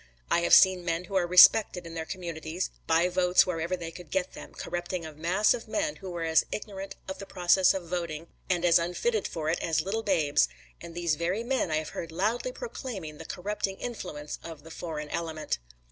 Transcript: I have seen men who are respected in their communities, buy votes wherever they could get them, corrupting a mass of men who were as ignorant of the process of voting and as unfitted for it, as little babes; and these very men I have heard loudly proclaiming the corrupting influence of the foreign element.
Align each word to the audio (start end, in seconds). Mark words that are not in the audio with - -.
I 0.31 0.39
have 0.39 0.55
seen 0.55 0.83
men 0.83 1.03
who 1.03 1.13
are 1.15 1.27
respected 1.27 1.85
in 1.85 1.93
their 1.93 2.07
communities, 2.07 2.71
buy 2.87 3.07
votes 3.07 3.45
wherever 3.45 3.77
they 3.77 3.91
could 3.91 4.09
get 4.09 4.33
them, 4.33 4.51
corrupting 4.51 5.05
a 5.05 5.13
mass 5.13 5.53
of 5.53 5.67
men 5.67 5.97
who 5.97 6.09
were 6.09 6.23
as 6.23 6.43
ignorant 6.51 6.95
of 7.07 7.19
the 7.19 7.27
process 7.27 7.75
of 7.75 7.87
voting 7.87 8.25
and 8.49 8.65
as 8.65 8.79
unfitted 8.79 9.27
for 9.27 9.47
it, 9.51 9.59
as 9.61 9.81
little 9.81 10.01
babes; 10.01 10.49
and 10.81 10.95
these 10.95 11.13
very 11.13 11.43
men 11.43 11.69
I 11.69 11.75
have 11.75 11.89
heard 11.89 12.11
loudly 12.11 12.51
proclaiming 12.51 13.19
the 13.19 13.25
corrupting 13.25 13.77
influence 13.77 14.39
of 14.43 14.63
the 14.63 14.71
foreign 14.71 15.09
element. 15.11 15.59